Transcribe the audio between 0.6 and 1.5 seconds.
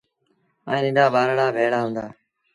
ائيٚݩ ننڍآ ٻآرڙآ